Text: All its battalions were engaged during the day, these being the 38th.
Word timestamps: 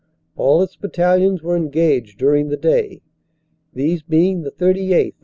All 0.35 0.63
its 0.63 0.75
battalions 0.75 1.43
were 1.43 1.55
engaged 1.55 2.17
during 2.17 2.49
the 2.49 2.57
day, 2.57 3.03
these 3.75 4.01
being 4.01 4.41
the 4.41 4.49
38th. 4.49 5.13